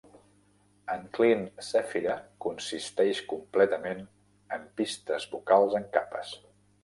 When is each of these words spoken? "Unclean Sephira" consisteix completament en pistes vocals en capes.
"Unclean 0.93 1.43
Sephira" 1.67 2.15
consisteix 2.45 3.21
completament 3.35 4.01
en 4.59 4.67
pistes 4.81 5.31
vocals 5.35 5.77
en 5.81 5.89
capes. 5.99 6.33